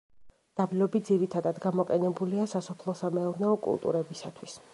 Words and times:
დაბლობი 0.61 1.01
ძირითადად 1.09 1.59
გამოყენებულია 1.67 2.47
სასოფლო 2.55 2.97
სამეურნეო 3.03 3.53
კულტურებისათვის. 3.69 4.63